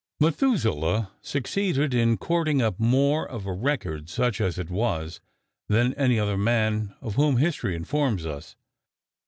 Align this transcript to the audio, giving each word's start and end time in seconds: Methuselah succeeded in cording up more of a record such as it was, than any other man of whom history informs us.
Methuselah 0.19 1.11
succeeded 1.21 1.93
in 1.93 2.17
cording 2.17 2.59
up 2.59 2.79
more 2.79 3.29
of 3.29 3.45
a 3.45 3.53
record 3.53 4.09
such 4.09 4.41
as 4.41 4.57
it 4.57 4.71
was, 4.71 5.21
than 5.67 5.93
any 5.93 6.17
other 6.19 6.37
man 6.39 6.95
of 7.01 7.13
whom 7.17 7.37
history 7.37 7.75
informs 7.75 8.25
us. 8.25 8.55